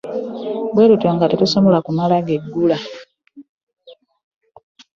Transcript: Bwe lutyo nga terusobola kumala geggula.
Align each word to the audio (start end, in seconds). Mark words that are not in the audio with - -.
Bwe 0.73 0.85
lutyo 0.89 1.09
nga 1.15 1.29
terusobola 1.31 1.77
kumala 1.85 2.15
geggula. 2.27 2.77